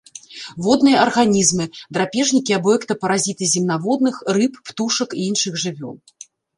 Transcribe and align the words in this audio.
Водныя 0.67 0.97
арганізмы, 1.07 1.65
драпежнікі 1.99 2.57
або 2.59 2.69
эктапаразіты 2.79 3.43
земнаводных, 3.55 4.15
рыб, 4.41 4.53
птушак 4.67 5.09
і 5.21 5.31
іншых 5.31 5.53
жывёл. 5.65 5.95